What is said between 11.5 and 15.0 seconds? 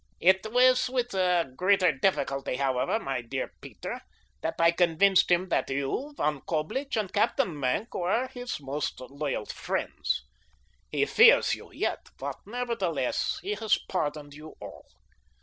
you yet, but, nevertheless, he has pardoned you all.